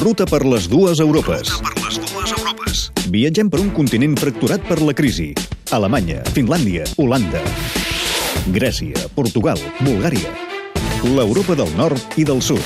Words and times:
Ruta 0.00 0.24
per 0.24 0.46
les 0.48 0.64
dues 0.64 0.96
Europes. 1.04 1.50
Per 1.60 1.74
les 1.76 1.96
dues 2.00 2.30
Europes. 2.32 2.78
Viatgem 3.12 3.50
per 3.52 3.58
un 3.60 3.68
continent 3.76 4.14
fracturat 4.16 4.62
per 4.64 4.78
la 4.80 4.94
crisi. 4.96 5.34
Alemanya, 5.76 6.22
Finlàndia, 6.32 6.86
Holanda, 6.96 7.42
Grècia, 8.54 8.96
Portugal, 9.12 9.60
Bulgària. 9.84 10.32
L'Europa 11.04 11.52
del 11.58 11.68
nord 11.76 12.16
i 12.16 12.24
del 12.24 12.40
sud. 12.40 12.64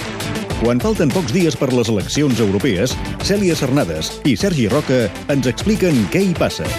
Quan 0.61 0.79
falten 0.79 1.11
pocs 1.11 1.35
dies 1.35 1.59
per 1.59 1.73
les 1.75 1.91
eleccions 1.91 2.39
europees, 2.39 2.95
Cèlia 3.27 3.59
Cernades 3.59 4.13
i 4.23 4.37
Sergi 4.39 4.69
Roca 4.71 5.09
ens 5.35 5.51
expliquen 5.51 6.05
què 6.15 6.23
hi 6.29 6.39
passa. 6.39 6.71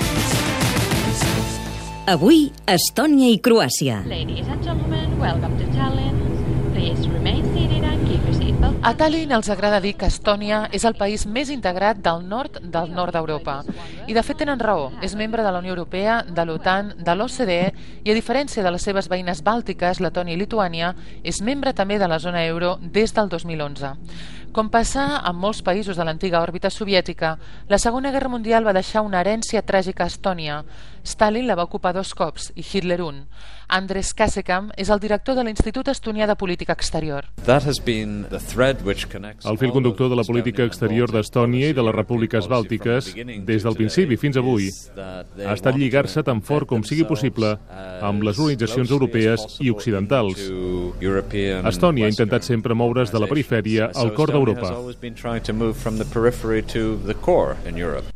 Avui, 2.15 2.45
Estònia 2.63 3.27
i 3.27 3.43
Croàcia. 3.43 4.05
Ladies 4.07 4.47
and 4.47 4.63
gentlemen, 4.63 5.19
welcome 5.19 5.59
to 5.59 5.67
Tallinn. 5.75 6.15
Please 6.71 7.11
remain 7.11 7.43
seated 7.51 7.83
and. 7.83 8.04
A 8.85 8.91
Tallinn 8.93 9.31
els 9.33 9.47
agrada 9.49 9.79
dir 9.81 9.95
que 9.97 10.05
Estònia 10.11 10.59
és 10.77 10.83
el 10.85 10.93
país 10.93 11.23
més 11.25 11.49
integrat 11.49 12.03
del 12.05 12.19
nord 12.29 12.59
del 12.61 12.91
nord 12.93 13.15
d'Europa. 13.17 13.55
I 14.05 14.13
de 14.13 14.21
fet 14.21 14.37
tenen 14.37 14.59
raó, 14.61 14.91
és 15.01 15.15
membre 15.17 15.41
de 15.41 15.49
la 15.49 15.57
Unió 15.63 15.73
Europea, 15.73 16.19
de 16.29 16.43
l'OTAN, 16.45 16.91
de 17.01 17.15
l'OCDE 17.17 17.71
i 18.05 18.13
a 18.13 18.13
diferència 18.13 18.61
de 18.61 18.73
les 18.75 18.85
seves 18.85 19.09
veïnes 19.09 19.41
bàltiques, 19.41 19.97
Letònia 19.97 20.37
i 20.37 20.41
Lituània, 20.43 20.93
és 21.25 21.41
membre 21.41 21.73
també 21.73 21.97
de 21.97 22.07
la 22.07 22.21
zona 22.21 22.45
euro 22.45 22.75
des 22.81 23.17
del 23.17 23.33
2011. 23.33 23.95
Com 24.55 24.69
passa 24.71 25.17
amb 25.27 25.41
molts 25.43 25.59
països 25.65 25.97
de 25.97 26.03
l'antiga 26.07 26.39
òrbita 26.39 26.69
soviètica, 26.71 27.33
la 27.67 27.79
Segona 27.81 28.11
Guerra 28.13 28.29
Mundial 28.29 28.63
va 28.63 28.77
deixar 28.77 29.01
una 29.03 29.19
herència 29.19 29.65
tràgica 29.65 30.05
a 30.05 30.13
Estònia. 30.13 30.61
Stalin 31.03 31.47
la 31.49 31.57
va 31.57 31.65
ocupar 31.67 31.91
dos 31.93 32.13
cops 32.15 32.53
i 32.55 32.63
Hitler 32.63 33.01
un. 33.03 33.25
Andres 33.67 34.13
Kasekam 34.13 34.71
és 34.77 34.89
el 34.93 34.99
director 35.01 35.35
de 35.35 35.43
l'Institut 35.43 35.87
Estonià 35.89 36.27
de 36.29 36.35
Política 36.37 36.73
Exterior. 36.73 37.25
El 37.45 37.61
fil 39.57 39.71
conductor 39.73 40.09
de 40.09 40.15
la 40.15 40.23
política 40.23 40.63
exterior 40.63 41.11
d'Estònia 41.11 41.69
i 41.73 41.73
de 41.73 41.83
les 41.83 41.95
repúbliques 41.95 42.47
bàltiques, 42.47 43.15
des 43.15 43.63
del 43.65 43.75
principi 43.75 43.94
fins 44.19 44.37
avui, 44.37 44.67
ha 44.97 45.53
estat 45.53 45.77
lligar-se 45.79 46.23
tan 46.27 46.41
fort 46.45 46.67
com 46.67 46.83
sigui 46.83 47.05
possible 47.07 47.53
amb 48.03 48.25
les 48.27 48.39
organitzacions 48.39 48.91
europees 48.91 49.45
i 49.63 49.71
occidentals. 49.71 50.41
Estònia 51.71 52.07
ha 52.07 52.11
intentat 52.11 52.43
sempre 52.47 52.75
moure's 52.75 53.13
de 53.13 53.21
la 53.21 53.29
perifèria 53.31 53.89
al 53.95 54.13
cor 54.17 54.33
d'Europa. 54.35 54.73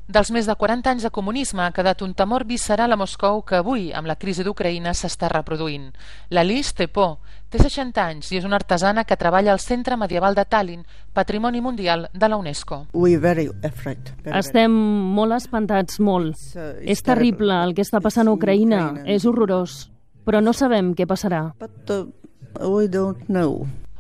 Dels 0.10 0.32
més 0.34 0.48
de 0.50 0.56
40 0.58 0.90
anys 0.90 1.04
de 1.06 1.14
comunisme 1.14 1.62
ha 1.62 1.72
quedat 1.72 2.02
un 2.02 2.16
temor 2.18 2.46
visceral 2.50 2.92
a 2.92 2.98
Moscou 2.98 3.44
que 3.46 3.60
avui, 3.62 3.92
amb 3.94 4.10
la 4.10 4.18
crisi 4.18 4.44
d'Ucraïna, 4.44 4.96
s'està 4.98 5.30
reproduint. 5.30 5.92
La 6.34 6.44
Liz 6.44 6.74
té 6.74 6.88
por, 6.90 7.20
té 7.50 7.60
60 7.60 8.04
anys 8.04 8.32
i 8.32 8.38
és 8.38 8.46
una 8.46 8.58
artesana 8.60 9.04
que 9.04 9.18
treballa 9.18 9.52
al 9.54 9.60
Centre 9.60 9.98
Medieval 9.98 10.36
de 10.38 10.46
Tallinn, 10.46 10.86
Patrimoni 11.14 11.62
Mundial 11.62 12.08
de 12.14 12.30
la 12.30 12.38
UNESCO. 12.38 12.84
Estem 14.38 14.72
molt 15.18 15.34
espantats, 15.34 16.00
molt. 16.00 16.38
És 16.86 17.02
terrible 17.02 17.58
el 17.64 17.74
que 17.76 17.82
està 17.86 18.02
passant 18.02 18.28
a 18.30 18.36
Ucraïna, 18.38 19.04
és 19.06 19.26
horrorós, 19.26 19.90
però 20.26 20.42
no 20.46 20.54
sabem 20.54 20.94
què 20.94 21.08
passarà. 21.10 21.50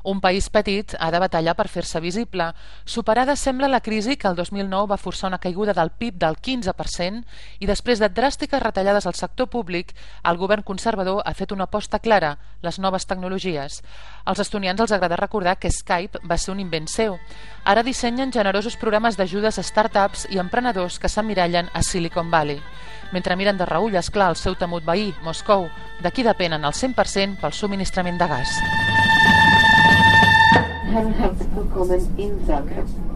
Un 0.04 0.22
país 0.22 0.50
petit 0.50 0.96
ha 1.00 1.12
de 1.12 1.20
batallar 1.20 1.56
per 1.60 1.68
fer-se 1.68 2.00
visible. 2.00 2.54
Superada 2.86 3.36
sembla 3.36 3.68
la 3.68 3.82
crisi 3.82 4.16
que 4.18 4.28
el 4.30 4.36
2009 4.36 4.88
va 4.88 4.98
forçar 4.98 5.28
una 5.28 5.40
caiguda 5.40 5.74
del 5.74 5.92
PIB 5.92 6.16
del 6.16 6.38
15% 6.38 7.24
i 7.60 7.68
després 7.68 8.00
de 8.00 8.10
dràstiques 8.10 8.64
retallades 8.64 9.06
al 9.06 9.18
sector 9.20 9.50
públic, 9.50 9.92
el 10.24 10.38
govern 10.38 10.64
conservador 10.64 11.22
ha 11.26 11.34
fet 11.34 11.52
una 11.52 11.68
aposta 11.68 12.00
clara, 12.00 12.38
les 12.62 12.80
noves 12.80 13.06
tecnologies. 13.06 13.82
Als 14.24 14.40
estonians 14.40 14.80
els 14.80 14.92
agrada 14.96 15.20
recordar 15.20 15.58
que 15.60 15.72
Skype 15.72 16.24
va 16.24 16.38
ser 16.38 16.54
un 16.54 16.64
invent 16.64 16.88
seu. 16.88 17.18
Ara 17.66 17.84
dissenyen 17.84 18.32
generosos 18.32 18.78
programes 18.78 19.18
d'ajudes 19.18 19.60
a 19.60 19.64
start-ups 19.64 20.28
i 20.32 20.40
emprenedors 20.40 21.00
que 21.00 21.10
s'emmirallen 21.12 21.70
a 21.74 21.84
Silicon 21.84 22.32
Valley. 22.32 22.62
Mentre 23.12 23.36
miren 23.36 23.58
de 23.58 23.66
reull, 23.66 23.96
esclar, 23.98 24.30
el 24.30 24.40
seu 24.40 24.56
temut 24.56 24.86
veí, 24.86 25.12
Moscou, 25.26 25.68
d'aquí 26.04 26.24
depenen 26.24 26.64
al 26.64 26.78
100% 26.78 27.42
pel 27.42 27.58
subministrament 27.58 28.22
de 28.22 28.30
gas. 28.30 28.79
Zagreb 32.48 33.09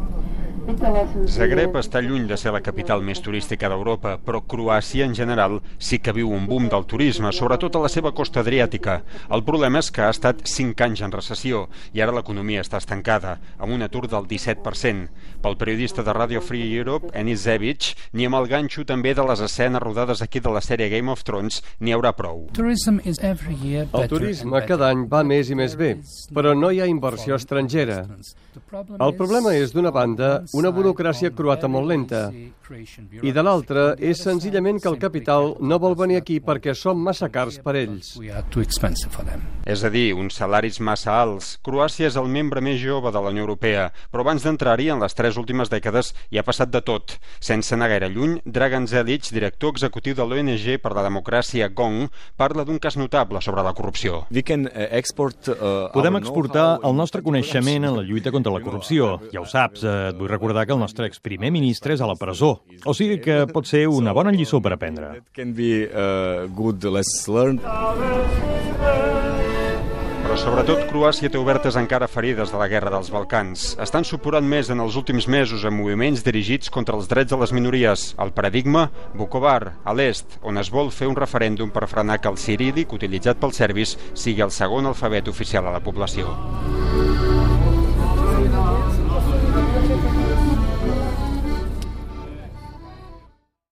està 1.82 2.00
lluny 2.00 2.24
de 2.30 2.38
ser 2.40 2.54
la 2.56 2.62
capital 2.64 3.02
més 3.04 3.20
turística 3.20 3.68
d'Europa, 3.68 4.14
però 4.24 4.40
Croàcia 4.48 5.04
en 5.04 5.16
general 5.18 5.58
sí 5.76 6.00
que 6.00 6.14
viu 6.16 6.30
un 6.32 6.46
boom 6.48 6.70
del 6.72 6.86
turisme, 6.88 7.34
sobretot 7.36 7.76
a 7.76 7.82
la 7.84 7.90
seva 7.92 8.14
costa 8.16 8.40
adriàtica. 8.40 9.02
El 9.36 9.44
problema 9.44 9.82
és 9.84 9.92
que 9.92 10.06
ha 10.06 10.12
estat 10.14 10.46
5 10.48 10.86
anys 10.86 11.02
en 11.04 11.12
recessió 11.12 11.66
i 11.92 12.00
ara 12.00 12.16
l'economia 12.16 12.64
està 12.64 12.80
estancada, 12.80 13.38
amb 13.60 13.76
un 13.76 13.84
atur 13.84 14.08
del 14.08 14.24
17%. 14.30 15.10
Pel 15.44 15.58
periodista 15.60 16.04
de 16.04 16.14
Radio 16.16 16.40
Free 16.42 16.72
Europe, 16.72 17.12
Enis 17.12 17.44
Zevic, 17.44 17.92
ni 18.14 18.30
amb 18.30 18.40
el 18.40 18.48
ganxo 18.48 18.86
també 18.88 19.12
de 19.14 19.28
les 19.28 19.44
escenes 19.44 19.84
rodades 19.84 20.24
aquí 20.24 20.40
de 20.40 20.54
la 20.54 20.64
sèrie 20.64 20.88
Game 20.94 21.12
of 21.12 21.26
Thrones 21.28 21.60
n'hi 21.82 21.92
haurà 21.92 22.14
prou. 22.16 22.48
El 22.56 24.08
turisme 24.16 24.64
cada 24.70 24.94
any 24.94 25.04
va 25.12 25.26
més 25.28 25.52
i 25.52 25.60
més 25.60 25.76
bé, 25.76 25.98
però 26.32 26.56
no 26.56 26.72
hi 26.72 26.80
ha 26.80 26.88
inversió 26.88 27.36
estrangera. 27.36 28.06
El 28.74 29.16
problema 29.18 29.54
és, 29.58 29.74
d'una 29.74 29.92
banda, 29.92 30.44
una 30.54 30.72
burocràcia 30.74 31.32
croata 31.34 31.68
molt 31.68 31.90
lenta 31.90 32.30
i 33.22 33.32
de 33.34 33.44
l'altra 33.44 33.94
és 34.00 34.22
senzillament 34.24 34.80
que 34.82 34.90
el 34.90 34.98
capital 35.02 35.56
no 35.62 35.80
vol 35.82 35.96
venir 36.00 36.18
aquí 36.20 36.40
perquè 36.44 36.74
som 36.78 37.00
massa 37.04 37.30
cars 37.34 37.60
per 37.64 37.76
ells. 37.78 38.14
És 39.66 39.84
a 39.84 39.90
dir, 39.94 40.14
uns 40.14 40.38
salaris 40.40 40.80
massa 40.84 41.16
alts. 41.22 41.58
Croàcia 41.66 42.08
és 42.10 42.18
el 42.20 42.30
membre 42.32 42.62
més 42.62 42.80
jove 42.82 43.12
de 43.12 43.22
la 43.22 43.32
Unió 43.34 43.46
Europea, 43.46 43.90
però 44.12 44.24
abans 44.26 44.44
d'entrar-hi 44.46 44.90
en 44.94 45.02
les 45.04 45.16
tres 45.18 45.38
últimes 45.40 45.72
dècades 45.72 46.14
hi 46.32 46.40
ha 46.40 46.46
passat 46.46 46.72
de 46.74 46.82
tot. 46.86 47.18
Sense 47.40 47.74
anar 47.76 47.90
gaire 47.92 48.10
lluny, 48.14 48.40
Dragan 48.46 48.88
Zelic, 48.88 49.30
director 49.34 49.74
executiu 49.74 50.16
de 50.18 50.26
l'ONG 50.28 50.78
per 50.84 50.94
la 50.96 51.06
democràcia 51.06 51.70
GONG, 51.74 52.10
parla 52.38 52.66
d'un 52.68 52.80
cas 52.80 52.98
notable 52.98 53.42
sobre 53.42 53.64
la 53.64 53.74
corrupció. 53.74 54.26
Podem 55.94 56.20
exportar 56.22 56.80
el 56.84 56.96
nostre 56.96 57.22
coneixement 57.24 57.90
en 57.90 57.98
la 57.98 58.04
lluita 58.06 58.32
contra 58.32 58.54
la 58.54 58.62
corrupció. 58.62 59.20
Ja 59.34 59.42
ho 59.42 59.46
saps, 59.50 59.84
eh, 59.84 60.10
et 60.14 60.18
vull 60.20 60.30
recordar 60.30 60.43
que 60.44 60.74
el 60.74 60.80
nostre 60.80 61.08
exprimer 61.08 61.52
ministre 61.52 61.94
és 61.96 62.02
a 62.02 62.08
la 62.08 62.16
presó. 62.20 62.64
O 62.86 62.94
sigui 62.94 63.20
que 63.24 63.44
pot 63.48 63.68
ser 63.70 63.88
una 63.88 64.14
bona 64.14 64.32
lliçó 64.36 64.60
per 64.62 64.74
aprendre. 64.76 65.22
Però 70.24 70.38
sobretot 70.40 70.88
Croàcia 70.90 71.30
té 71.30 71.38
obertes 71.38 71.76
encara 71.78 72.08
ferides 72.10 72.50
de 72.50 72.58
la 72.58 72.68
guerra 72.72 72.90
dels 72.96 73.12
Balcans. 73.14 73.66
Estan 73.84 74.08
supurant 74.08 74.48
més 74.50 74.72
en 74.74 74.82
els 74.82 74.96
últims 74.98 75.28
mesos 75.30 75.66
amb 75.68 75.78
moviments 75.78 76.24
dirigits 76.26 76.72
contra 76.74 76.98
els 76.98 77.10
drets 77.12 77.30
de 77.30 77.38
les 77.38 77.54
minories. 77.54 78.08
El 78.18 78.34
paradigma, 78.34 78.88
Vukovar, 79.14 79.76
a 79.84 79.94
l'est, 79.94 80.40
on 80.42 80.58
es 80.58 80.72
vol 80.74 80.90
fer 80.96 81.12
un 81.12 81.20
referèndum 81.20 81.70
per 81.76 81.86
frenar 81.92 82.18
que 82.24 82.34
el 82.34 82.42
cirílic, 82.42 82.98
utilitzat 82.98 83.38
pels 83.38 83.62
serbis, 83.62 83.94
sigui 84.16 84.42
el 84.42 84.52
segon 84.52 84.90
alfabet 84.90 85.30
oficial 85.30 85.70
a 85.70 85.76
la 85.78 85.84
població. 85.86 86.34